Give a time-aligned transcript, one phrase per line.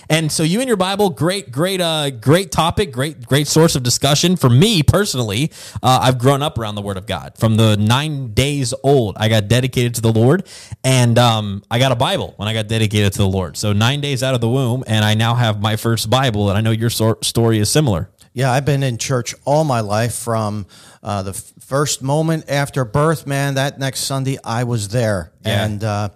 [0.08, 3.82] And so you and your Bible, great, great, uh, great topic, great, great source of
[3.82, 5.50] discussion for me personally.
[5.82, 9.16] Uh, I've grown up around the Word of God from the nine days old.
[9.18, 10.46] I got dedicated to the Lord,
[10.84, 13.56] and um, I got a Bible when I got dedicated to the Lord.
[13.56, 16.48] So nine days out of the womb, and I now have my first Bible.
[16.48, 18.10] And I know your so- story is similar.
[18.32, 20.66] Yeah, I've been in church all my life from
[21.02, 23.26] uh, the f- first moment after birth.
[23.26, 25.64] Man, that next Sunday I was there, yeah.
[25.64, 26.08] and uh,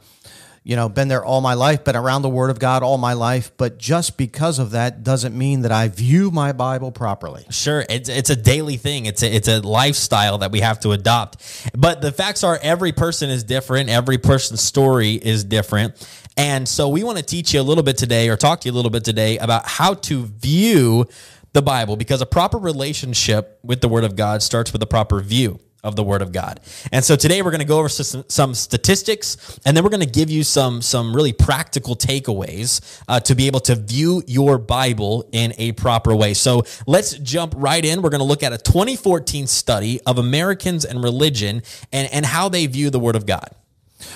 [0.62, 3.14] you know, been there all my life, been around the Word of God all my
[3.14, 7.46] life, but just because of that doesn't mean that I view my Bible properly.
[7.50, 9.06] Sure, it's it's a daily thing.
[9.06, 11.70] It's a, it's a lifestyle that we have to adopt.
[11.74, 13.88] But the facts are, every person is different.
[13.88, 15.94] Every person's story is different,
[16.36, 18.72] and so we want to teach you a little bit today, or talk to you
[18.72, 21.06] a little bit today about how to view
[21.54, 25.20] the Bible, because a proper relationship with the Word of God starts with a proper
[25.20, 26.60] view of the word of God.
[26.92, 30.00] And so today we're going to go over some, some, statistics and then we're going
[30.00, 34.58] to give you some some really practical takeaways uh, to be able to view your
[34.58, 36.34] Bible in a proper way.
[36.34, 38.02] So let's jump right in.
[38.02, 42.48] We're going to look at a 2014 study of Americans and religion and and how
[42.48, 43.50] they view the word of God.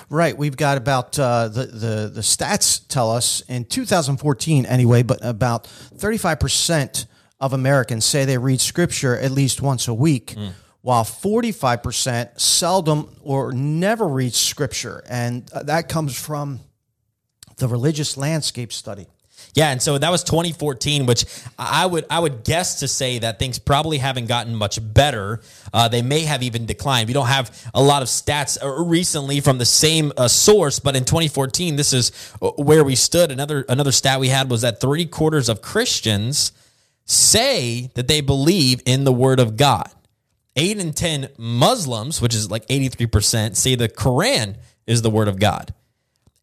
[0.09, 5.25] Right, we've got about uh, the the the stats tell us in 2014 anyway, but
[5.25, 7.07] about 35 percent
[7.41, 10.35] of Americans say they read Scripture at least once a week.
[10.37, 10.53] Mm
[10.85, 15.03] while 45% seldom or never read scripture.
[15.09, 16.61] And uh, that comes from
[17.57, 19.07] the religious landscape study.
[19.55, 21.25] Yeah, and so that was 2014, which
[21.59, 25.41] I would I would guess to say that things probably haven't gotten much better.
[25.73, 27.09] Uh, they may have even declined.
[27.09, 30.97] We don't have a lot of stats uh, recently from the same uh, source, but
[30.97, 32.13] in 2014, this is
[32.43, 33.31] uh, where we stood.
[33.31, 36.53] Another another stat we had was that three quarters of Christians
[37.07, 39.89] say that they believe in the Word of God.
[40.57, 44.57] Eight in 10 Muslims, which is like 83%, say the Quran
[44.87, 45.75] is the word of God.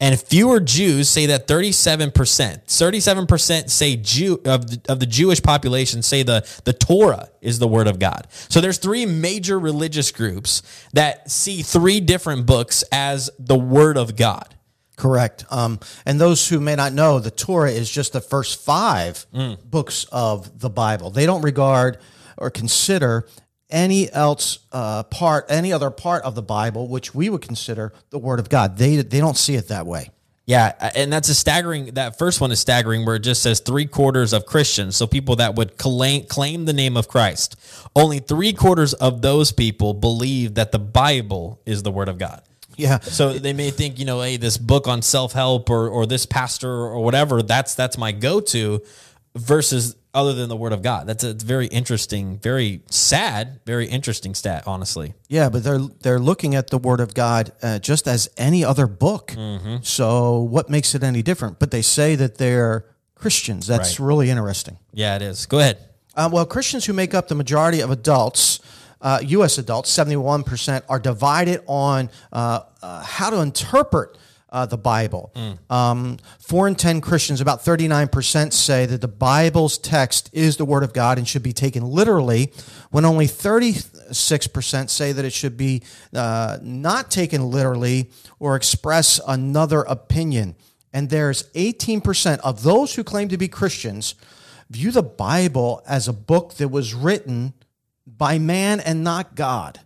[0.02, 2.12] And fewer Jews say that 37%.
[2.12, 7.68] 37% say Jew of the, of the Jewish population say the, the Torah is the
[7.68, 8.28] word of God.
[8.50, 10.64] So there's three major religious groups
[10.94, 14.56] that see three different books as the word of God.
[14.98, 15.46] Correct.
[15.52, 19.58] Um, and those who may not know, the Torah is just the first five mm.
[19.64, 21.12] books of the Bible.
[21.12, 22.00] They don't regard
[22.38, 23.28] or consider
[23.72, 28.20] any else uh, part, any other part of the Bible, which we would consider the
[28.20, 28.78] Word of God.
[28.78, 30.10] They they don't see it that way.
[30.46, 31.94] Yeah, and that's a staggering.
[31.94, 35.38] That first one is staggering, where it just says three quarters of Christians, so people
[35.38, 37.56] that would claim claim the name of Christ.
[37.96, 42.42] Only three quarters of those people believe that the Bible is the Word of God.
[42.76, 43.00] Yeah.
[43.00, 46.26] So they may think, you know, hey, this book on self help or or this
[46.26, 48.82] pastor or whatever, that's that's my go to,
[49.36, 51.08] versus other than the word of God.
[51.08, 55.14] That's a very interesting, very sad, very interesting stat, honestly.
[55.28, 58.88] Yeah, but they're they're looking at the word of God uh, just as any other
[58.88, 59.28] book.
[59.28, 59.78] Mm-hmm.
[59.84, 61.60] So what makes it any different?
[61.60, 62.86] But they say that they're
[63.16, 63.68] Christians.
[63.68, 64.08] That's right.
[64.08, 64.78] really interesting.
[64.94, 65.46] Yeah, it is.
[65.46, 65.78] Go ahead.
[66.16, 68.60] Uh, well, Christians who make up the majority of adults.
[69.00, 69.58] Uh, U.S.
[69.58, 74.16] adults, 71%, are divided on uh, uh, how to interpret
[74.52, 75.32] uh, the Bible.
[75.36, 75.72] Mm.
[75.72, 80.84] Um, four in 10 Christians, about 39%, say that the Bible's text is the Word
[80.84, 82.52] of God and should be taken literally,
[82.90, 85.84] when only 36% say that it should be
[86.14, 90.56] uh, not taken literally or express another opinion.
[90.94, 94.16] And there's 18% of those who claim to be Christians
[94.70, 97.54] view the Bible as a book that was written
[98.06, 99.80] by man and not God.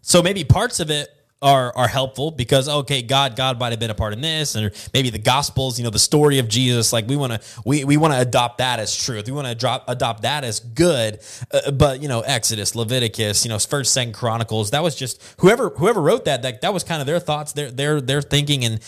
[0.00, 1.08] So maybe parts of it
[1.42, 4.70] are are helpful because okay god god might have been a part in this and
[4.94, 7.96] maybe the gospels you know the story of jesus like we want to we, we
[7.96, 9.26] want to adopt that as truth.
[9.26, 11.20] We want to adopt adopt that as good.
[11.50, 15.70] Uh, but you know exodus leviticus you know first second chronicles that was just whoever
[15.70, 18.80] whoever wrote that that, that was kind of their thoughts their their their thinking and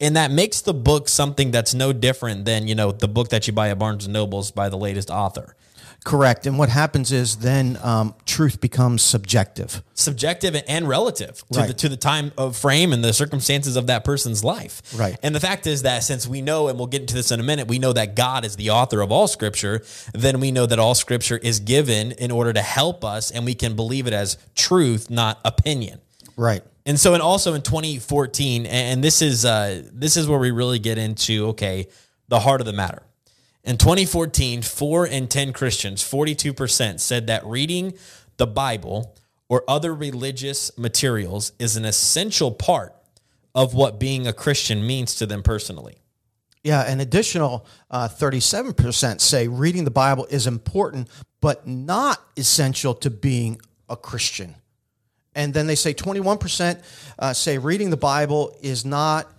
[0.00, 3.46] and that makes the book something that's no different than you know the book that
[3.46, 5.54] you buy at barnes and nobles by the latest author
[6.04, 6.46] Correct.
[6.46, 9.82] And what happens is then um, truth becomes subjective.
[9.94, 11.68] subjective and relative to Right.
[11.68, 14.82] the to the time of frame and the circumstances of that person's life.
[14.96, 15.16] Right.
[15.22, 17.44] And the fact is that since we know, and we'll get into this in a
[17.44, 20.80] minute, we know that God is the author of all scripture, then we know that
[20.80, 24.38] all scripture is given in order to help us and we can believe it as
[24.56, 26.00] truth, not opinion.
[26.36, 26.64] Right.
[26.84, 30.80] And so, and also in 2014, and this is uh, this is where we really
[30.80, 31.86] get into okay,
[32.26, 33.02] the heart of the matter.
[33.64, 37.94] In 2014, four in ten Christians, 42 percent, said that reading
[38.36, 39.14] the Bible
[39.48, 42.94] or other religious materials is an essential part
[43.54, 45.98] of what being a Christian means to them personally.
[46.64, 51.08] Yeah, an additional uh, 37% say reading the Bible is important,
[51.40, 54.54] but not essential to being a Christian.
[55.34, 56.82] And then they say 21%
[57.18, 59.30] uh, say reading the Bible is not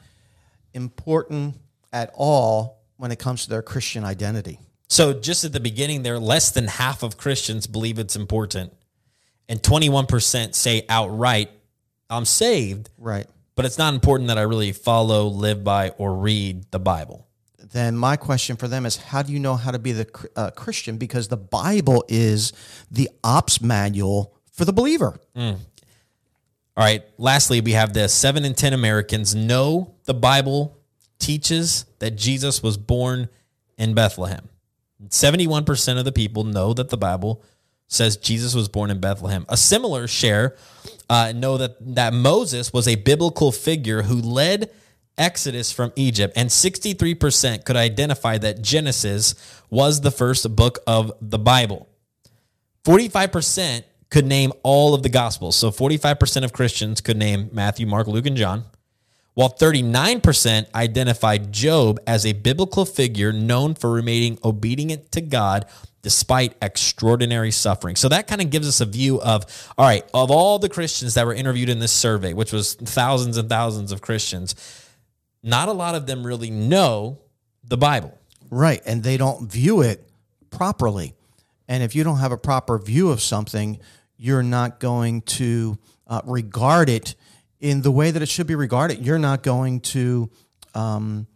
[0.73, 1.55] important
[1.91, 4.59] at all when it comes to their Christian identity.
[4.87, 8.73] So, just at the beginning, there, less than half of Christians believe it's important,
[9.49, 11.49] and 21% say outright,
[12.09, 13.27] "I'm saved." Right.
[13.55, 17.27] but it's not important that I really follow, live by, or read the Bible.
[17.59, 20.51] Then my question for them is how do you know how to be the uh,
[20.51, 20.97] Christian?
[20.97, 22.51] Because the Bible is
[22.91, 25.19] the ops manual for the believer.
[25.35, 27.03] All right.
[27.17, 30.77] Lastly, we have this seven in 10 Americans know the Bible
[31.23, 33.29] teaches that Jesus was born
[33.77, 34.49] in Bethlehem.
[35.07, 37.43] 71% of the people know that the Bible
[37.87, 39.45] says Jesus was born in Bethlehem.
[39.47, 40.55] A similar share
[41.09, 44.69] uh, know that, that Moses was a biblical figure who led
[45.17, 49.35] Exodus from Egypt, and 63% could identify that Genesis
[49.69, 51.87] was the first book of the Bible.
[52.83, 55.55] 45% could name all of the gospels.
[55.55, 58.65] So 45% of Christians could name Matthew, Mark, Luke, and John,
[59.33, 65.65] while 39% identified Job as a biblical figure known for remaining obedient to God
[66.03, 67.95] despite extraordinary suffering.
[67.95, 69.45] So that kind of gives us a view of
[69.77, 73.37] all right, of all the Christians that were interviewed in this survey, which was thousands
[73.37, 74.53] and thousands of Christians,
[75.41, 77.19] not a lot of them really know
[77.63, 78.17] the Bible.
[78.49, 78.81] Right.
[78.85, 80.07] And they don't view it
[80.51, 81.15] properly.
[81.67, 83.79] And if you don't have a proper view of something,
[84.17, 87.15] you're not going to uh, regard it
[87.63, 89.03] in the way that it should be regarded.
[89.05, 90.29] You're not going to
[90.75, 91.27] um,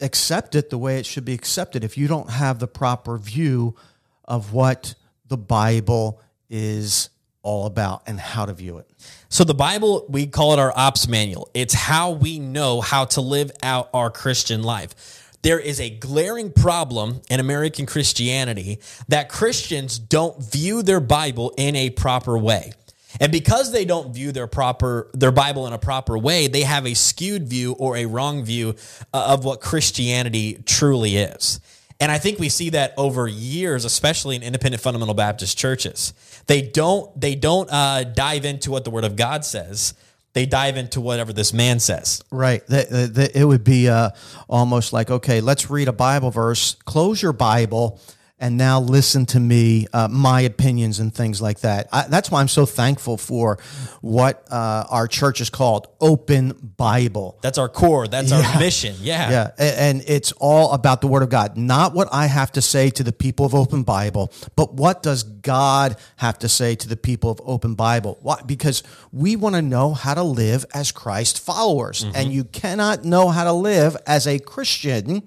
[0.00, 3.76] accept it the way it should be accepted if you don't have the proper view
[4.24, 4.96] of what
[5.28, 6.20] the Bible
[6.50, 7.10] is
[7.42, 8.90] all about and how to view it.
[9.28, 11.48] So the Bible, we call it our ops manual.
[11.54, 15.36] It's how we know how to live out our Christian life.
[15.42, 21.76] There is a glaring problem in American Christianity that Christians don't view their Bible in
[21.76, 22.72] a proper way.
[23.20, 26.86] And because they don't view their proper their Bible in a proper way, they have
[26.86, 28.74] a skewed view or a wrong view
[29.12, 31.60] uh, of what Christianity truly is.
[32.00, 36.12] And I think we see that over years, especially in independent fundamental Baptist churches.
[36.46, 39.94] They don't they don't uh, dive into what the Word of God says.
[40.34, 42.22] They dive into whatever this man says.
[42.30, 42.62] Right.
[42.68, 44.10] It would be uh,
[44.48, 47.98] almost like, okay, let's read a Bible verse, close your Bible,
[48.40, 51.88] and now listen to me, uh, my opinions and things like that.
[51.92, 53.58] I, that's why I'm so thankful for
[54.00, 57.38] what uh, our church is called Open Bible.
[57.42, 58.06] That's our core.
[58.06, 58.94] That's our mission.
[59.00, 59.30] Yeah.
[59.30, 62.62] Yeah, a- and it's all about the Word of God, not what I have to
[62.62, 66.88] say to the people of Open Bible, but what does God have to say to
[66.88, 68.18] the people of Open Bible?
[68.22, 68.40] Why?
[68.46, 73.30] Because we want to know how to live as Christ followers, and you cannot know
[73.30, 75.26] how to live as a Christian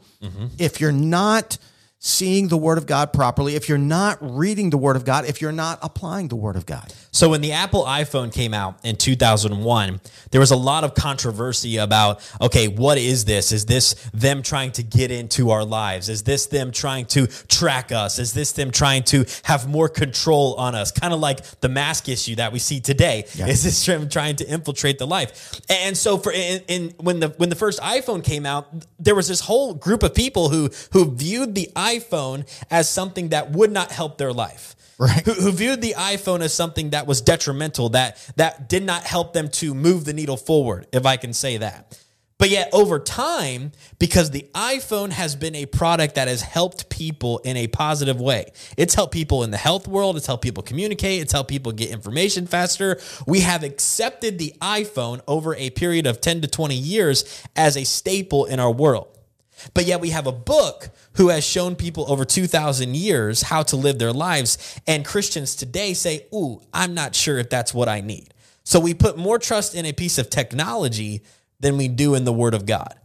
[0.58, 1.58] if you're not
[2.03, 5.39] seeing the Word of God properly, if you're not reading the Word of God, if
[5.39, 6.91] you're not applying the Word of God.
[7.12, 11.77] So when the Apple iPhone came out in 2001, there was a lot of controversy
[11.77, 13.51] about, okay, what is this?
[13.51, 16.10] Is this them trying to get into our lives?
[16.10, 18.17] Is this them trying to track us?
[18.17, 20.91] Is this them trying to have more control on us?
[20.91, 23.25] Kind of like the mask issue that we see today.
[23.36, 25.62] Is this them trying to infiltrate the life?
[25.70, 29.27] And so for in, in when the when the first iPhone came out, there was
[29.27, 31.90] this whole group of people who who viewed the iPhone
[32.69, 35.25] as something that would not help their life Right.
[35.25, 39.33] who, who viewed the iPhone as something that was detrimental, that that did not help
[39.33, 41.98] them to move the needle forward, if I can say that.
[42.38, 47.38] But yet, over time, because the iPhone has been a product that has helped people
[47.39, 51.21] in a positive way, it's helped people in the health world, it's helped people communicate,
[51.21, 53.00] it's helped people get information faster.
[53.27, 57.83] We have accepted the iPhone over a period of 10 to 20 years as a
[57.83, 59.11] staple in our world.
[59.74, 63.75] But yet we have a book who has shown people over 2,000 years how to
[63.75, 64.80] live their lives.
[64.88, 68.34] And Christians today say, Ooh, I'm not sure if that's what I need.
[68.63, 71.24] So we put more trust in a piece of technology
[71.60, 72.96] than we do in the Word of God.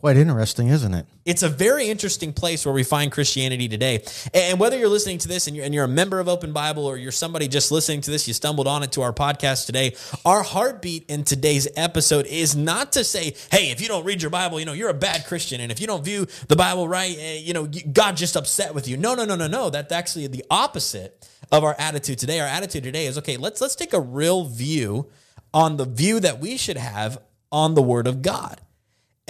[0.00, 1.04] Quite interesting, isn't it?
[1.26, 4.02] It's a very interesting place where we find Christianity today.
[4.32, 6.86] And whether you're listening to this and you're, and you're a member of Open Bible
[6.86, 9.94] or you're somebody just listening to this, you stumbled on it to our podcast today,
[10.24, 14.30] our heartbeat in today's episode is not to say, hey, if you don't read your
[14.30, 15.60] Bible, you know, you're a bad Christian.
[15.60, 18.88] And if you don't view the Bible right, eh, you know, God just upset with
[18.88, 18.96] you.
[18.96, 19.68] No, no, no, no, no.
[19.68, 22.40] That's actually the opposite of our attitude today.
[22.40, 25.10] Our attitude today is, okay, let's let's take a real view
[25.52, 27.20] on the view that we should have
[27.52, 28.62] on the Word of God.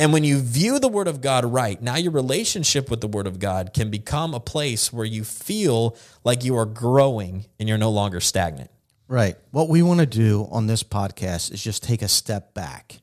[0.00, 3.26] And when you view the Word of God right, now your relationship with the Word
[3.26, 7.76] of God can become a place where you feel like you are growing and you're
[7.76, 8.70] no longer stagnant.
[9.08, 9.36] Right.
[9.50, 13.02] What we want to do on this podcast is just take a step back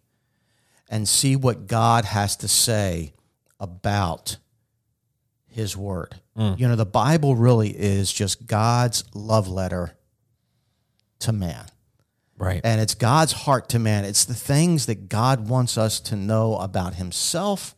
[0.89, 3.13] and see what God has to say
[3.59, 4.37] about
[5.45, 6.15] His Word.
[6.35, 6.59] Mm.
[6.59, 9.95] You know, the Bible really is just God's love letter
[11.19, 11.65] to man.
[12.37, 12.61] Right.
[12.63, 14.05] And it's God's heart to man.
[14.05, 17.75] It's the things that God wants us to know about himself.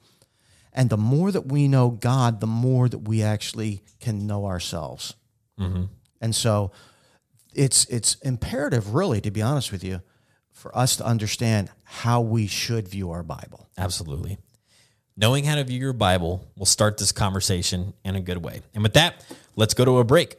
[0.74, 5.16] And the more that we know God, the more that we actually can know ourselves.
[5.60, 5.86] Mm-hmm.
[6.22, 6.72] And so
[7.56, 10.02] it's it's imperative really to be honest with you
[10.52, 13.70] for us to understand how we should view our Bible.
[13.78, 14.38] Absolutely.
[15.16, 18.62] Knowing how to view your Bible will start this conversation in a good way.
[18.74, 19.26] And with that,
[19.56, 20.38] let's go to a break.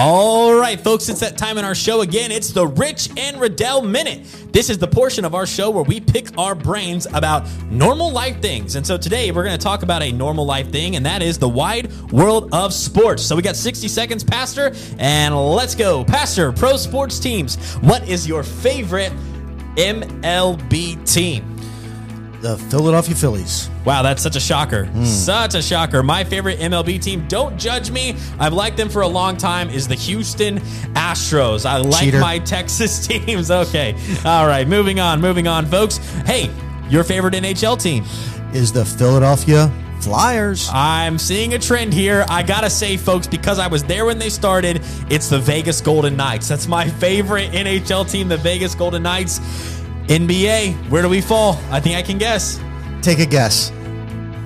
[0.00, 2.30] All right, folks, it's that time in our show again.
[2.30, 4.24] It's the Rich and Riddell Minute.
[4.52, 8.40] This is the portion of our show where we pick our brains about normal life
[8.40, 8.76] things.
[8.76, 11.36] And so today we're going to talk about a normal life thing, and that is
[11.36, 13.24] the wide world of sports.
[13.24, 16.04] So we got 60 seconds, Pastor, and let's go.
[16.04, 19.12] Pastor, pro sports teams, what is your favorite
[19.74, 21.57] MLB team?
[22.40, 23.68] The Philadelphia Phillies.
[23.84, 24.84] Wow, that's such a shocker.
[24.84, 25.04] Mm.
[25.04, 26.02] Such a shocker.
[26.02, 28.16] My favorite MLB team, don't judge me.
[28.38, 30.58] I've liked them for a long time, is the Houston
[30.94, 31.66] Astros.
[31.66, 32.20] I like Cheater.
[32.20, 33.50] my Texas teams.
[33.50, 33.94] Okay.
[34.24, 35.96] All right, moving on, moving on, folks.
[36.26, 36.50] Hey,
[36.88, 38.04] your favorite NHL team
[38.54, 40.68] is the Philadelphia Flyers.
[40.72, 42.24] I'm seeing a trend here.
[42.28, 44.80] I gotta say, folks, because I was there when they started,
[45.10, 46.46] it's the Vegas Golden Knights.
[46.48, 49.40] That's my favorite NHL team, the Vegas Golden Knights.
[50.08, 51.58] NBA, where do we fall?
[51.70, 52.58] I think I can guess.
[53.02, 53.70] Take a guess.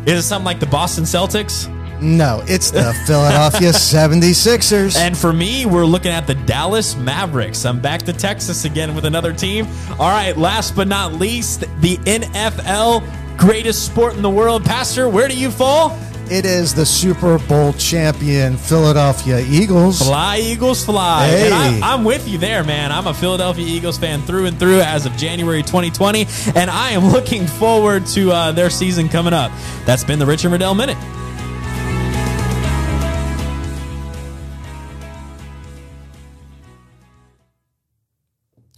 [0.06, 1.68] Is it something like the Boston Celtics?
[2.02, 4.96] No, it's the Philadelphia 76ers.
[4.96, 7.64] And for me, we're looking at the Dallas Mavericks.
[7.64, 9.68] I'm back to Texas again with another team.
[10.00, 14.64] All right, last but not least, the NFL, greatest sport in the world.
[14.64, 15.96] Pastor, where do you fall?
[16.30, 19.98] It is the Super Bowl champion Philadelphia Eagles.
[20.00, 21.26] Fly, Eagles, fly.
[21.26, 21.52] Hey.
[21.52, 22.90] I, am with you there, man.
[22.90, 27.08] I'm a Philadelphia Eagles fan through and through as of January 2020, and I am
[27.12, 29.52] looking forward to uh, their season coming up.
[29.84, 30.96] That's been the Richard Riddell Minute.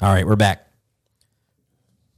[0.03, 0.74] All right, we're back.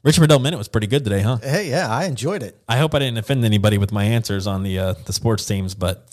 [0.07, 1.39] Richard Riddell Minute was pretty good today, huh?
[1.39, 2.57] Hey, yeah, I enjoyed it.
[2.69, 5.75] I hope I didn't offend anybody with my answers on the uh, the sports teams,
[5.75, 6.09] but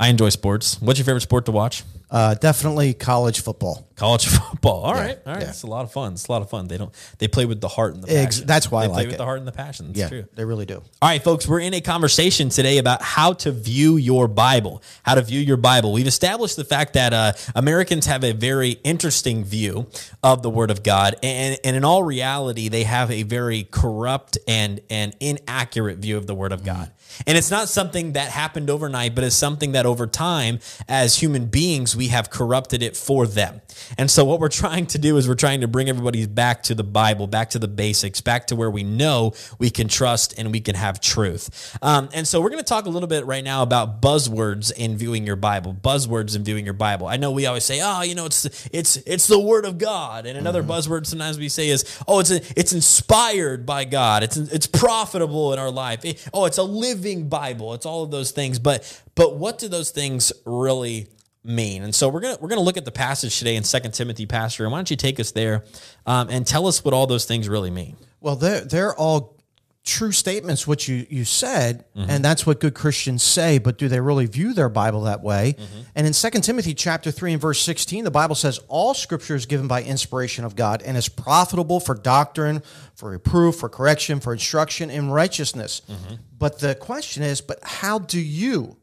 [0.00, 0.80] I enjoy sports.
[0.80, 1.84] What's your favorite sport to watch?
[2.10, 3.86] Uh, definitely college football.
[3.96, 4.80] College football.
[4.82, 5.42] All yeah, right, all right.
[5.42, 5.50] Yeah.
[5.50, 6.14] It's a lot of fun.
[6.14, 6.68] It's a lot of fun.
[6.68, 6.92] They don't.
[7.18, 8.22] They play with the heart and the passion.
[8.22, 9.18] Ex- that's why they I play like with it.
[9.18, 9.88] the heart and the passion.
[9.88, 10.24] That's yeah, true.
[10.34, 10.76] They really do.
[10.76, 11.46] All right, folks.
[11.46, 14.82] We're in a conversation today about how to view your Bible.
[15.02, 15.92] How to view your Bible.
[15.92, 19.86] We've established the fact that uh, Americans have a very interesting view
[20.22, 24.38] of the Word of God, and, and in all reality, they have a very corrupt
[24.48, 26.90] and and inaccurate view of the Word of God.
[27.26, 31.46] And it's not something that happened overnight, but it's something that over time, as human
[31.46, 33.60] beings, we have corrupted it for them.
[33.98, 36.74] And so, what we're trying to do is we're trying to bring everybody back to
[36.74, 40.52] the Bible, back to the basics, back to where we know we can trust and
[40.52, 41.76] we can have truth.
[41.82, 44.96] Um, and so, we're going to talk a little bit right now about buzzwords in
[44.96, 45.74] viewing your Bible.
[45.74, 47.06] Buzzwords in viewing your Bible.
[47.06, 50.26] I know we always say, "Oh, you know, it's it's it's the Word of God,"
[50.26, 50.72] and another mm-hmm.
[50.72, 54.22] buzzword sometimes we say is, "Oh, it's a, it's inspired by God.
[54.22, 56.04] It's it's profitable in our life.
[56.04, 57.74] It, oh, it's a living Bible.
[57.74, 61.08] It's all of those things." But but what do those things really
[61.44, 61.82] mean?
[61.82, 64.64] And so we're gonna we're gonna look at the passage today in Second Timothy, Pastor.
[64.64, 65.64] And why don't you take us there
[66.06, 67.96] um, and tell us what all those things really mean?
[68.20, 69.39] Well, they're they're all
[69.84, 72.10] true statements what you you said mm-hmm.
[72.10, 75.54] and that's what good christians say but do they really view their bible that way
[75.58, 75.80] mm-hmm.
[75.94, 79.46] and in 2 timothy chapter 3 and verse 16 the bible says all scripture is
[79.46, 82.62] given by inspiration of god and is profitable for doctrine
[82.94, 86.16] for reproof for correction for instruction in righteousness mm-hmm.
[86.38, 88.76] but the question is but how do you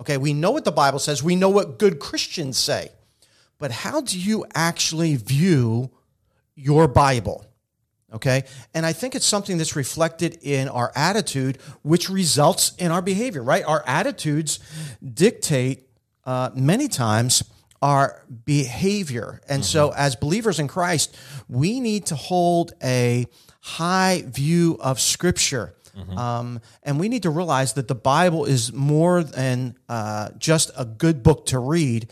[0.00, 2.88] Okay, we know what the Bible says, we know what good Christians say,
[3.58, 5.90] but how do you actually view
[6.54, 7.46] your Bible?
[8.14, 13.02] Okay, and I think it's something that's reflected in our attitude, which results in our
[13.02, 13.64] behavior, right?
[13.64, 14.60] Our attitudes
[15.02, 15.88] dictate
[16.24, 17.42] uh, many times
[17.82, 19.40] our behavior.
[19.48, 21.16] And so, as believers in Christ,
[21.48, 23.26] we need to hold a
[23.60, 25.74] high view of Scripture.
[26.16, 30.84] Um, and we need to realize that the Bible is more than uh, just a
[30.84, 32.10] good book to read.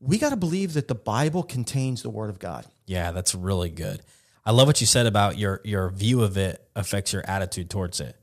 [0.00, 2.66] We got to believe that the Bible contains the Word of God.
[2.86, 4.02] Yeah, that's really good.
[4.44, 8.00] I love what you said about your your view of it affects your attitude towards
[8.00, 8.16] it.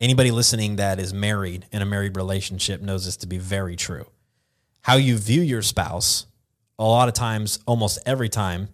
[0.00, 4.06] Anybody listening that is married in a married relationship knows this to be very true.
[4.82, 6.26] How you view your spouse,
[6.78, 8.68] a lot of times, almost every time,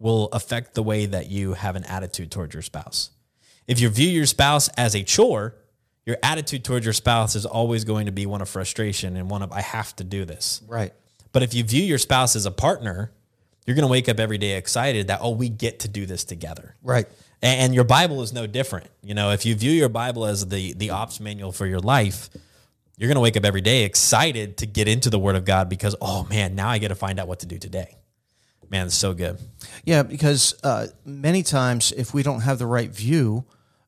[0.00, 3.10] will affect the way that you have an attitude towards your spouse.
[3.68, 5.54] If you view your spouse as a chore,
[6.04, 9.42] your attitude towards your spouse is always going to be one of frustration and one
[9.42, 10.60] of I have to do this.
[10.66, 10.92] Right.
[11.32, 13.12] But if you view your spouse as a partner,
[13.64, 16.24] you're going to wake up every day excited that, oh, we get to do this
[16.24, 16.76] together.
[16.82, 17.06] Right.
[17.42, 18.88] And, and your Bible is no different.
[19.02, 22.30] You know, if you view your Bible as the, the ops manual for your life,
[22.96, 25.68] you're going to wake up every day excited to get into the Word of God
[25.68, 27.96] because, oh man, now I get to find out what to do today.
[28.70, 29.38] Man, it's so good.
[29.84, 33.44] Yeah, because uh, many times if we don't have the right view,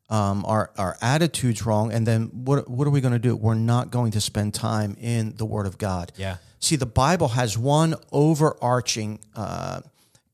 [0.09, 3.35] um, our our attitude's wrong, and then what what are we going to do?
[3.37, 6.13] We're not going to spend time in the Word of God.
[6.17, 6.37] Yeah.
[6.61, 9.81] See, the Bible has one overarching uh,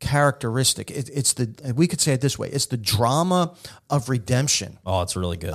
[0.00, 0.91] characteristic.
[0.91, 3.55] It, it's the we could say it this way: it's the drama
[3.88, 5.52] of redemption Oh, it's really good.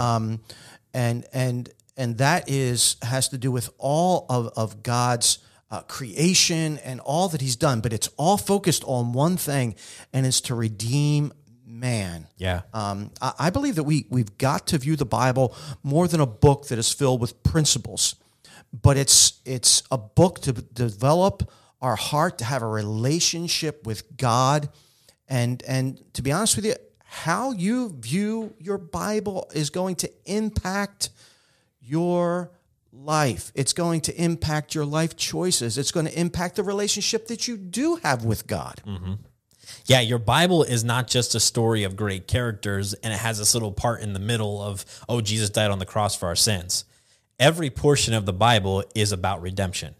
[0.94, 6.78] and and and that is has to do with all of of God's uh, creation
[6.80, 7.82] and all that He's done.
[7.82, 9.76] But it's all focused on one thing,
[10.14, 11.34] and it's to redeem
[11.79, 12.27] man.
[12.38, 12.62] yeah.
[12.74, 16.25] Um, I, I believe that we we've got to view the Bible more than a
[16.25, 18.15] book that is filled with principles,
[18.74, 21.50] but it's it's a book to develop
[21.81, 24.69] our heart to have a relationship with God,
[25.27, 30.12] and and to be honest with you, how you view your Bible is going to
[30.25, 31.10] impact
[31.81, 32.51] your
[32.91, 33.51] life.
[33.55, 35.77] It's going to impact your life choices.
[35.77, 38.81] It's going to impact the relationship that you do have with God.
[39.86, 43.53] Yeah, your Bible is not just a story of great characters and it has this
[43.53, 46.86] little part in the middle of, oh, Jesus died on the cross for our sins.
[47.40, 49.96] Every portion of the Bible is about redemption.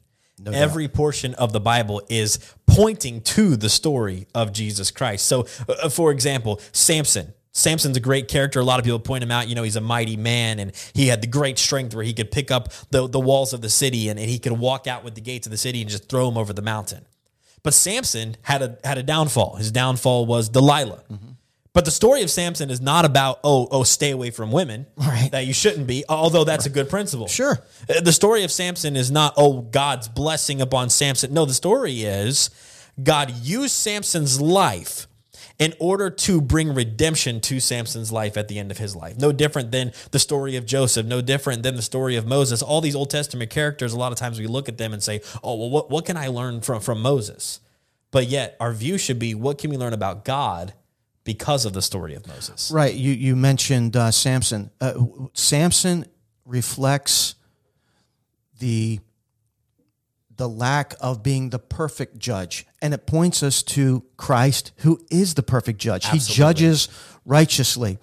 [0.46, 5.26] Every portion of the Bible is pointing to the story of Jesus Christ.
[5.26, 7.34] So, uh, for example, Samson.
[7.54, 8.60] Samson's a great character.
[8.60, 9.48] A lot of people point him out.
[9.48, 12.30] You know, he's a mighty man and he had the great strength where he could
[12.30, 15.16] pick up the, the walls of the city and, and he could walk out with
[15.16, 17.08] the gates of the city and just throw them over the mountain.
[17.68, 19.58] But Samson had a had a downfall.
[19.58, 21.04] His downfall was Delilah.
[21.74, 25.28] But the story of Samson is not about oh oh stay away from women Right.
[25.34, 26.06] that you shouldn't be.
[26.08, 27.28] Although that's a good principle.
[27.28, 27.60] Sure.
[27.90, 31.34] Uh, The story of Samson is not oh God's blessing upon Samson.
[31.34, 32.50] No, the story is
[33.04, 35.08] God used Samson's life
[35.60, 39.18] in order to bring redemption to Samson's life at the end of his life.
[39.18, 42.62] No different than the story of Joseph, no different than the story of Moses.
[42.62, 45.22] All these Old Testament characters, a lot of times we look at them and say,
[45.44, 47.60] oh, well, what, what can I learn from, from Moses?
[48.12, 50.74] But yet, our view should be what can we learn about God
[51.24, 52.72] because of the story of Moses?
[52.72, 52.94] Right.
[52.94, 54.72] You you mentioned uh, Samson.
[54.80, 54.94] Uh,
[55.34, 56.06] Samson
[56.46, 57.36] reflects
[58.60, 59.00] the
[60.38, 65.34] the lack of being the perfect judge, and it points us to Christ, who is
[65.34, 66.06] the perfect judge.
[66.08, 66.88] He judges
[67.26, 67.98] righteously.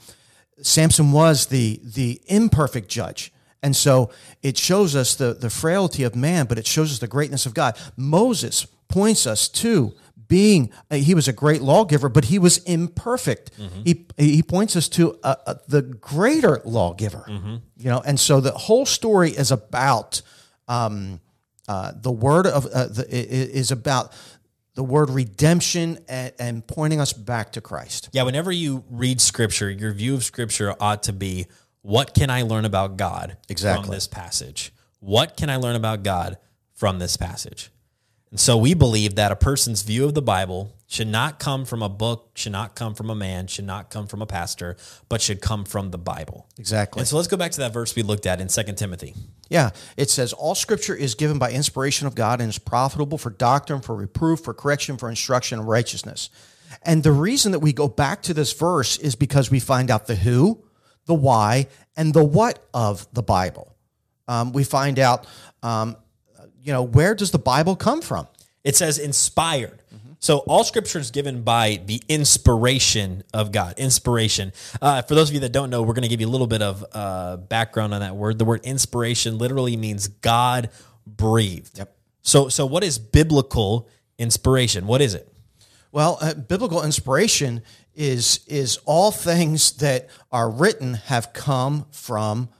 [0.62, 3.32] Samson was the the imperfect judge.
[3.62, 4.10] And so
[4.42, 7.54] it shows us the, the frailty of man, but it shows us the greatness of
[7.54, 7.78] God.
[7.96, 9.94] Moses points us to
[10.28, 13.50] being, uh, he was a great lawgiver, but he was imperfect.
[13.84, 18.52] He, he points us to uh, uh, the greater lawgiver, you know, and so the
[18.52, 20.20] whole story is about
[20.68, 21.20] um,
[21.68, 24.12] uh, the word of, uh, the, is about
[24.74, 28.10] the word redemption and, and pointing us back to Christ.
[28.12, 31.46] Yeah, whenever you read scripture, your view of scripture ought to be
[31.82, 33.84] what can I learn about God Exactly.
[33.84, 34.72] from this passage?
[35.00, 36.38] What can I learn about God
[36.72, 37.70] from this passage?
[38.34, 41.82] And so we believe that a person's view of the Bible should not come from
[41.82, 44.76] a book, should not come from a man, should not come from a pastor,
[45.08, 46.48] but should come from the Bible.
[46.58, 46.98] Exactly.
[46.98, 49.14] And so let's go back to that verse we looked at in 2 Timothy.
[49.48, 53.30] Yeah, it says all scripture is given by inspiration of God and is profitable for
[53.30, 56.28] doctrine, for reproof, for correction, for instruction in righteousness.
[56.82, 60.08] And the reason that we go back to this verse is because we find out
[60.08, 60.60] the who,
[61.06, 63.76] the why, and the what of the Bible.
[64.26, 65.24] Um, we find out,
[65.62, 65.96] um,
[66.64, 68.26] you know, where does the Bible come from?
[68.64, 69.82] It says inspired.
[70.24, 73.74] So all scripture is given by the inspiration of God.
[73.78, 74.54] Inspiration.
[74.80, 76.46] Uh, for those of you that don't know, we're going to give you a little
[76.46, 78.38] bit of uh, background on that word.
[78.38, 80.70] The word inspiration literally means God
[81.06, 81.76] breathed.
[81.76, 81.94] Yep.
[82.22, 84.86] So, so what is biblical inspiration?
[84.86, 85.30] What is it?
[85.92, 87.62] Well, uh, biblical inspiration
[87.94, 92.54] is is all things that are written have come from God.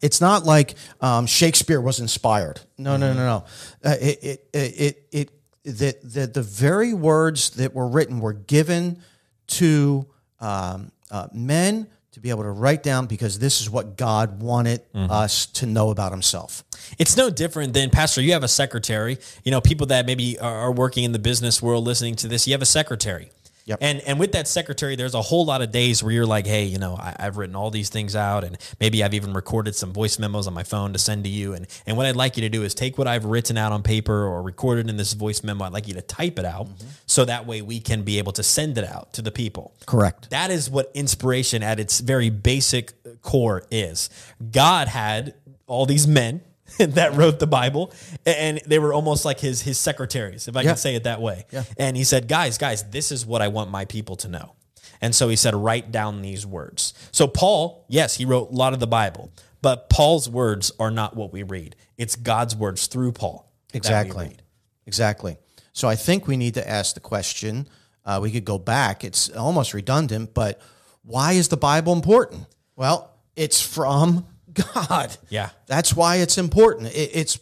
[0.00, 2.60] It's not like um, Shakespeare was inspired.
[2.78, 3.44] No, no, no, no.
[3.84, 5.30] Uh, it, it it it
[5.64, 9.00] that that the very words that were written were given
[9.48, 10.06] to
[10.40, 14.82] um, uh, men to be able to write down because this is what God wanted
[14.94, 16.62] us to know about Himself.
[16.98, 18.20] It's no different than pastor.
[18.20, 19.18] You have a secretary.
[19.44, 22.46] You know, people that maybe are working in the business world listening to this.
[22.46, 23.30] You have a secretary.
[23.64, 23.78] Yep.
[23.80, 26.64] And and with that secretary, there's a whole lot of days where you're like, hey,
[26.64, 29.92] you know, I, I've written all these things out, and maybe I've even recorded some
[29.92, 31.54] voice memos on my phone to send to you.
[31.54, 33.82] And and what I'd like you to do is take what I've written out on
[33.82, 35.64] paper or recorded in this voice memo.
[35.64, 36.88] I'd like you to type it out, mm-hmm.
[37.06, 39.74] so that way we can be able to send it out to the people.
[39.86, 40.30] Correct.
[40.30, 44.10] That is what inspiration at its very basic core is.
[44.50, 45.34] God had
[45.66, 46.40] all these men
[46.78, 47.92] that wrote the Bible,
[48.26, 50.70] and they were almost like his his secretaries, if I Yeah.
[50.70, 51.46] can say it that way.
[51.50, 51.64] Yeah.
[51.76, 54.52] And he said, "Guys, guys, this is what I want my people to know."
[55.00, 58.72] And so he said, "Write down these words." So Paul, yes, he wrote a lot
[58.72, 59.30] of the Bible,
[59.60, 61.76] but Paul's words are not what we read.
[61.98, 63.50] It's God's words through Paul.
[63.74, 64.36] Exactly.
[64.86, 65.36] Exactly.
[65.72, 67.68] So I think we need to ask the question.
[68.04, 69.04] Uh, we could go back.
[69.04, 70.60] It's almost redundant, but
[71.04, 72.46] why is the Bible important?
[72.76, 75.16] Well, it's from God.
[75.28, 75.50] Yeah.
[75.66, 76.94] That's why it's important.
[76.94, 77.38] It, it's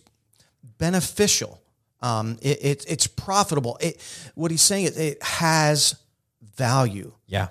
[0.78, 1.60] beneficial.
[2.02, 3.76] Um, it, it, it's profitable.
[3.80, 4.00] It,
[4.34, 5.96] what he's saying, is it has
[6.56, 7.12] value.
[7.26, 7.48] Yeah.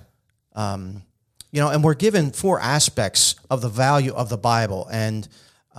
[0.54, 1.04] Um,
[1.52, 5.28] you know, and we're given four aspects of the value of the Bible, and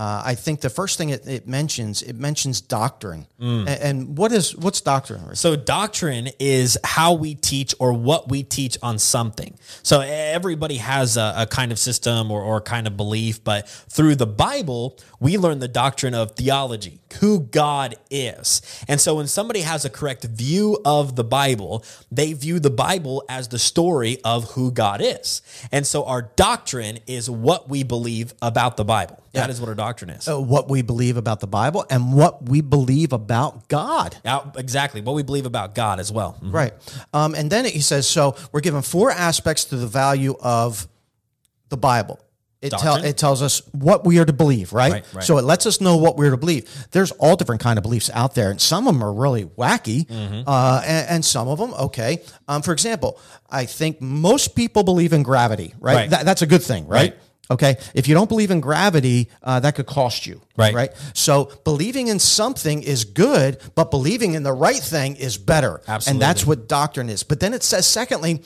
[0.00, 3.26] uh, I think the first thing it, it mentions it mentions doctrine.
[3.38, 3.68] Mm.
[3.68, 5.36] And, and what is what's doctrine?
[5.36, 9.58] So doctrine is how we teach or what we teach on something.
[9.82, 14.14] So everybody has a, a kind of system or, or kind of belief, but through
[14.14, 18.62] the Bible, we learn the doctrine of theology, who God is.
[18.88, 23.22] And so when somebody has a correct view of the Bible, they view the Bible
[23.28, 25.42] as the story of who God is.
[25.70, 29.22] And so our doctrine is what we believe about the Bible.
[29.32, 30.28] That is what our doctrine is.
[30.28, 34.16] Uh, what we believe about the Bible and what we believe about God.
[34.24, 36.36] Now, exactly what we believe about God as well.
[36.42, 36.52] Mhm.
[36.52, 36.72] Right.
[37.12, 40.88] Um, and then he says, so we're given four aspects to the value of
[41.68, 42.18] the Bible.
[42.62, 44.92] It, tell, it tells us what we are to believe, right?
[44.92, 45.24] Right, right.
[45.24, 46.68] So it lets us know what we're to believe.
[46.90, 50.06] There's all different kind of beliefs out there, and some of them are really wacky,
[50.06, 50.42] Mm-hmm.
[50.46, 52.20] uh, and, and some of them okay.
[52.48, 55.94] Um, for example, I think most people believe in gravity, right?
[55.94, 56.10] Right.
[56.10, 57.16] That, that's a good thing, right?
[57.50, 57.76] Okay.
[57.94, 60.74] If you don't believe in gravity, uh, that could cost you, Right.
[60.74, 60.90] Right.
[61.14, 65.80] So believing in something is good, but believing in the right thing is better.
[65.88, 66.10] Absolutely.
[66.10, 67.22] And that's what doctrine is.
[67.22, 68.42] But then it says, secondly,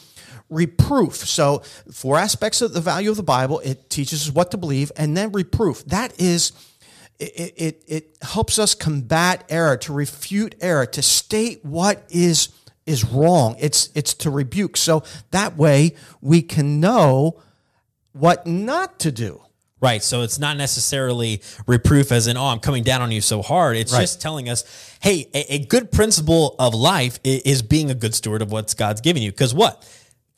[0.49, 1.17] reproof.
[1.17, 4.93] So, four aspects of the value of the Bible it teaches us what to believe,
[4.97, 5.85] and then reproof.
[5.87, 6.53] That is,
[7.19, 12.49] it, it, it helps us combat error, to refute error, to state what is
[12.87, 13.57] is wrong.
[13.59, 14.77] It's it's to rebuke.
[14.77, 17.41] So that way we can know
[18.15, 19.43] what not to do.
[19.81, 20.03] Right.
[20.03, 23.77] So it's not necessarily reproof as in, oh, I'm coming down on you so hard.
[23.77, 24.01] It's Right.
[24.01, 24.65] just telling us,
[25.01, 29.03] hey, a, a good principle of life is being a good steward of what God's
[29.03, 29.31] given you.
[29.31, 29.87] Because what?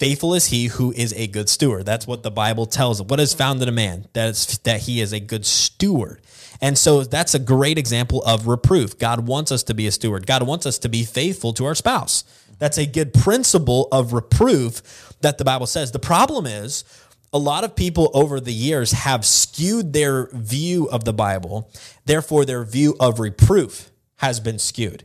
[0.00, 1.86] Faithful is he who is a good steward.
[1.86, 3.06] That's what the Bible tells us.
[3.06, 4.08] What is found in a man?
[4.14, 6.22] That's that he is a good steward.
[6.60, 8.98] And so that's a great example of reproof.
[8.98, 10.26] God wants us to be a steward.
[10.26, 12.24] God wants us to be faithful to our spouse.
[12.58, 15.92] That's a good principle of reproof that the Bible says.
[15.92, 16.84] The problem is,
[17.32, 21.70] a lot of people over the years have skewed their view of the Bible.
[22.04, 25.04] Therefore, their view of reproof has been skewed.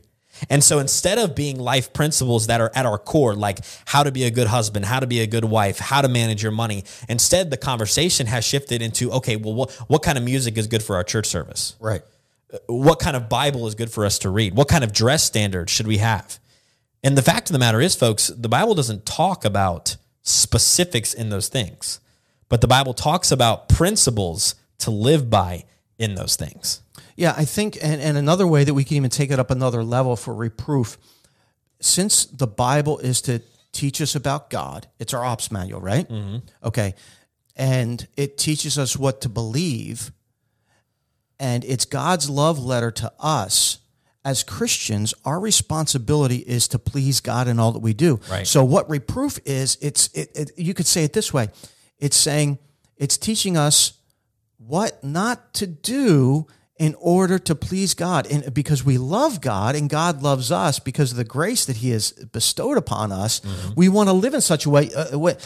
[0.50, 4.10] And so instead of being life principles that are at our core, like how to
[4.10, 6.84] be a good husband, how to be a good wife, how to manage your money,
[7.08, 10.82] instead the conversation has shifted into, okay, well, what, what kind of music is good
[10.82, 11.76] for our church service?
[11.78, 12.02] Right.
[12.52, 14.54] Uh, what kind of Bible is good for us to read?
[14.54, 16.38] What kind of dress standards should we have?
[17.04, 21.30] And the fact of the matter is, folks, the Bible doesn't talk about specifics in
[21.30, 22.00] those things,
[22.52, 25.64] but the Bible talks about principles to live by
[25.96, 26.82] in those things.
[27.16, 29.82] Yeah, I think, and, and another way that we can even take it up another
[29.82, 30.98] level for reproof,
[31.80, 33.40] since the Bible is to
[33.72, 36.06] teach us about God, it's our ops manual, right?
[36.06, 36.38] Mm-hmm.
[36.62, 36.94] Okay.
[37.56, 40.12] And it teaches us what to believe,
[41.40, 43.78] and it's God's love letter to us.
[44.26, 48.20] As Christians, our responsibility is to please God in all that we do.
[48.30, 48.46] Right.
[48.46, 51.48] So, what reproof is, it's it, it, you could say it this way:
[52.02, 52.58] it's saying
[52.98, 53.94] it's teaching us
[54.58, 56.46] what not to do
[56.78, 58.26] in order to please God.
[58.30, 61.90] And because we love God and God loves us because of the grace that He
[61.90, 63.40] has bestowed upon us,
[63.76, 64.92] we want to live in such a way.
[64.92, 65.36] Uh, way-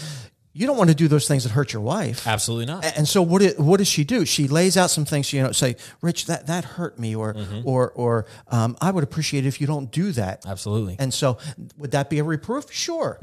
[0.54, 2.26] you don't want to do those things that hurt your wife.
[2.26, 2.82] Absolutely not.
[2.96, 4.24] And so what what does she do?
[4.24, 7.90] She lays out some things, you know, say, Rich, that, that hurt me, or, or,
[7.90, 10.46] or, um, I would appreciate it if you don't do that.
[10.46, 10.96] Absolutely.
[10.98, 11.36] And so,
[11.76, 12.72] would that be a reproof?
[12.72, 13.18] Sure.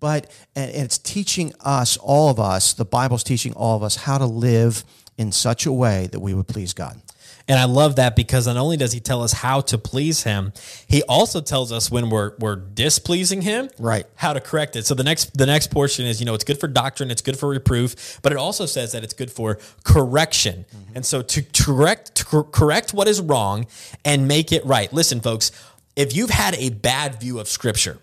[0.00, 4.18] But and it's teaching us, all of us, the Bible's teaching all of us how
[4.18, 4.84] to live
[5.16, 7.00] in such a way that we would please God.
[7.48, 10.52] And I love that because not only does he tell us how to please him,
[10.88, 14.04] he also tells us when we're we're displeasing him, Right.
[14.16, 14.84] How to correct it.
[14.84, 17.38] So the next the next portion is, you know, it's good for doctrine, it's good
[17.38, 20.64] for reproof, but it also says that it's good for correction.
[20.68, 20.96] Mm-hmm.
[20.96, 23.66] And so to correct to cor- correct what is wrong
[24.04, 24.92] and make it right.
[24.92, 25.52] Listen, folks,
[25.94, 27.98] if you've had a bad view of scripture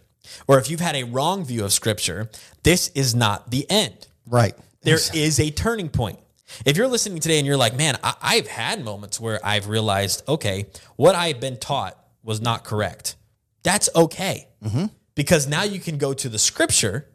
[0.47, 2.29] or if you've had a wrong view of scripture,
[2.63, 4.07] this is not the end.
[4.27, 4.55] Right.
[4.81, 6.19] There is a turning point.
[6.65, 10.23] If you're listening today and you're like, man, I, I've had moments where I've realized,
[10.27, 13.15] okay, what I've been taught was not correct.
[13.63, 14.47] That's okay.
[14.63, 14.86] Mm-hmm.
[15.15, 17.07] Because now you can go to the scripture,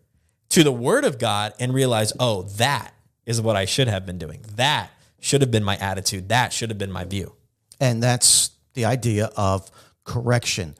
[0.50, 2.94] to the word of God, and realize, oh, that
[3.26, 4.44] is what I should have been doing.
[4.56, 4.90] That
[5.20, 6.28] should have been my attitude.
[6.28, 7.34] That should have been my view.
[7.80, 9.70] And that's the idea of
[10.04, 10.74] correction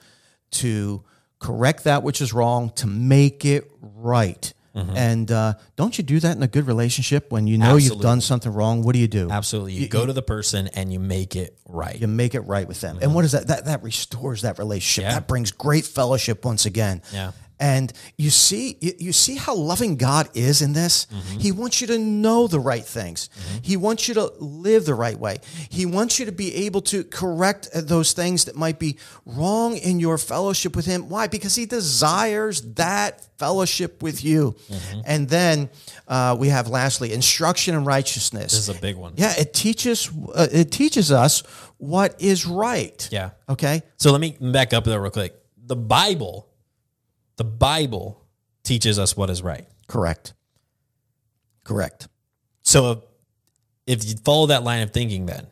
[0.52, 1.04] to
[1.38, 4.53] correct that which is wrong, to make it right.
[4.74, 8.20] And uh, don't you do that in a good relationship when you know you've done
[8.20, 8.83] something wrong?
[8.85, 9.29] What do you do?
[9.29, 9.72] Absolutely.
[9.72, 12.01] You go to the person and you make it right.
[12.01, 13.01] You make it right with them.
[13.03, 13.48] And what is that?
[13.48, 15.11] That that restores that relationship.
[15.11, 15.14] Yeah.
[15.14, 17.03] That brings great fellowship once again.
[17.12, 17.33] Yeah.
[17.60, 21.06] And you see, you, see how loving God is in this.
[21.06, 21.38] Mm-hmm.
[21.38, 23.30] He wants you to know the right things.
[23.62, 25.38] He wants you to live the right way.
[25.68, 29.76] He wants you to be able to correct uh, those things that might be wrong
[29.76, 31.08] in your fellowship with Him.
[31.08, 31.26] Why?
[31.26, 34.56] Because He desires that fellowship with you.
[34.68, 35.00] Mm-hmm.
[35.04, 35.70] And then
[36.06, 38.52] uh, we have lastly instruction in righteousness.
[38.52, 39.14] This is a big one.
[39.16, 41.42] Yeah, it teaches uh, it teaches us
[41.78, 43.08] what is right.
[43.10, 43.30] Yeah.
[43.48, 43.82] Okay.
[43.96, 45.34] So let me back up there real quick.
[45.66, 46.47] The Bible,
[47.38, 48.27] the Bible
[48.62, 49.66] teaches us what is right.
[49.87, 50.35] Correct.
[51.64, 52.09] Correct.
[52.62, 52.92] So
[53.87, 55.46] if, if you follow that line of thinking, then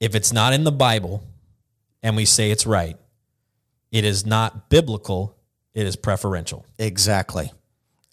[0.00, 1.22] if it's not in the Bible
[2.02, 2.96] and we say it's right,
[3.92, 5.36] it is not biblical,
[5.74, 6.66] it is preferential.
[6.78, 7.52] Exactly.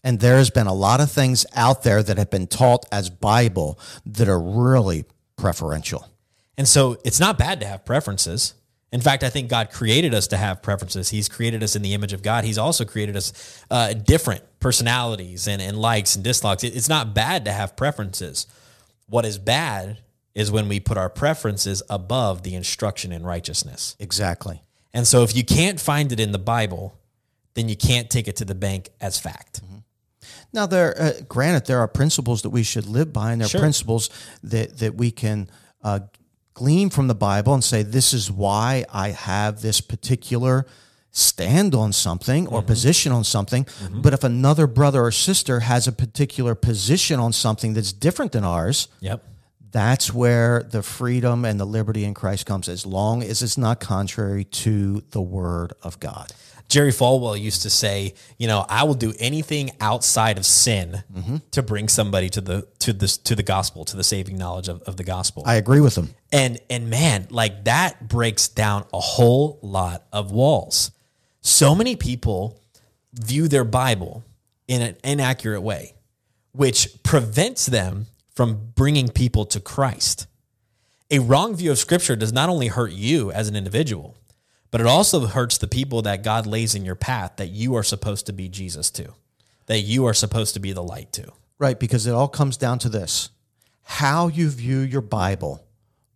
[0.03, 3.79] And there's been a lot of things out there that have been taught as Bible
[4.05, 5.05] that are really
[5.37, 6.09] preferential.
[6.57, 8.53] And so it's not bad to have preferences.
[8.93, 11.09] In fact, I think God created us to have preferences.
[11.09, 12.43] He's created us in the image of God.
[12.45, 13.33] He's also created us
[13.71, 16.63] uh, different personalities and, and likes and dislikes.
[16.63, 18.45] It- It's not bad to have preferences.
[19.07, 19.97] What is bad
[20.35, 23.95] is when we put our preferences above the instruction in righteousness.
[23.99, 24.61] Exactly.
[24.93, 26.97] And so if you can't find it in the Bible,
[27.55, 29.61] then you can't take it to the bank as fact.
[30.53, 33.59] Now, there, uh, granted, there are principles that we should live by, and there Sure.
[33.59, 34.09] are principles
[34.43, 35.49] that that we can
[35.83, 35.99] uh,
[36.53, 40.65] glean from the Bible and say, "This is why I have this particular
[41.11, 42.67] stand on something or mm-hmm.
[42.67, 44.01] position on something." Mm-hmm.
[44.01, 48.43] But if another brother or sister has a particular position on something that's different than
[48.43, 49.23] ours, Yep.
[49.71, 53.79] that's where the freedom and the liberty in Christ comes, as long as it's not
[53.79, 56.31] contrary to the Word of God.
[56.69, 61.37] Jerry Falwell used to say, you know, I will do anything outside of sin mm-hmm.
[61.51, 64.81] to bring somebody to the to the to the gospel, to the saving knowledge of,
[64.83, 65.43] of the gospel.
[65.45, 66.09] I agree with him.
[66.31, 70.91] and and man, like that breaks down a whole lot of walls.
[71.41, 72.59] So many people
[73.13, 74.23] view their Bible
[74.67, 75.93] in an inaccurate way,
[76.53, 80.27] which prevents them from bringing people to Christ.
[81.11, 84.17] A wrong view of scripture does not only hurt you as an individual,
[84.73, 87.83] but it also hurts the people that God lays in your path that you are
[87.83, 89.13] supposed to be Jesus to,
[89.67, 91.31] that you are supposed to be the light to.
[91.59, 93.29] Right, because it all comes down to this.
[93.83, 95.63] How you view your Bible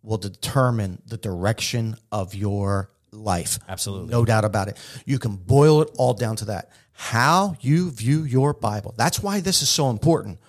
[0.02, 3.60] will determine the direction of your life.
[3.68, 4.10] Absolutely.
[4.10, 4.76] No doubt about it.
[5.06, 6.72] You can boil it all down to that.
[6.90, 8.92] How you view your Bible.
[8.98, 10.40] That's why this is so important.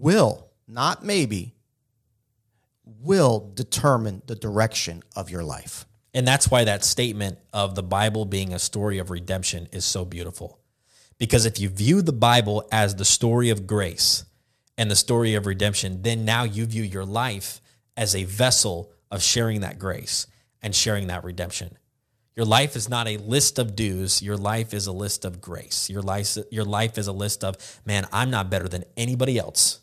[0.00, 1.54] Will, not maybe,
[2.84, 5.86] will determine the direction of your life.
[6.14, 10.04] And that's why that statement of the Bible being a story of redemption is so
[10.04, 10.58] beautiful.
[11.18, 14.24] Because if you view the Bible as the story of grace
[14.76, 17.60] and the story of redemption, then now you view your life
[17.96, 20.26] as a vessel of sharing that grace
[20.62, 21.76] and sharing that redemption.
[22.34, 24.22] Your life is not a list of dues.
[24.22, 25.90] Your life is a list of grace.
[25.90, 29.80] Your life, your life is a list of, man, I'm not better than anybody else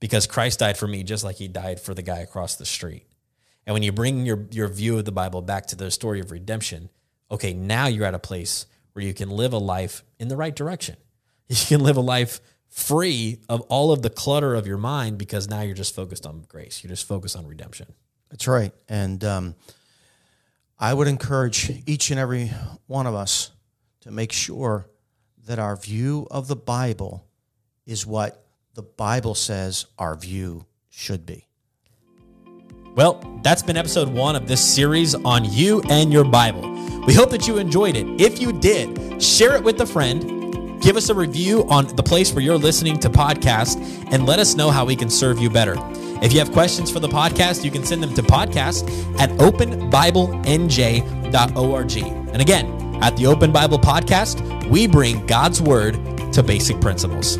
[0.00, 3.06] because Christ died for me just like he died for the guy across the street.
[3.66, 6.30] And when you bring your, your view of the Bible back to the story of
[6.30, 6.90] redemption,
[7.30, 10.54] okay, now you're at a place where you can live a life in the right
[10.54, 10.96] direction.
[11.48, 15.46] You can live a life free of all of the clutter of your mind because
[15.46, 16.82] now you're just focused on grace.
[16.82, 17.92] You're just focused on redemption.
[18.30, 18.72] That's right.
[18.88, 19.54] And um,
[20.78, 22.50] I would encourage each and every
[22.86, 23.50] one of us
[24.00, 24.88] to make sure
[25.46, 27.26] that our view of the Bible
[27.86, 31.46] is what the Bible says our view should be.
[32.94, 36.70] Well, that's been episode one of this series on you and your Bible.
[37.06, 38.06] We hope that you enjoyed it.
[38.20, 42.32] If you did, share it with a friend, give us a review on the place
[42.32, 43.74] where you're listening to podcasts,
[44.12, 45.74] and let us know how we can serve you better.
[46.22, 51.96] If you have questions for the podcast, you can send them to podcast at openbiblenj.org.
[52.32, 55.98] And again, at the Open Bible Podcast, we bring God's Word
[56.32, 57.38] to basic principles.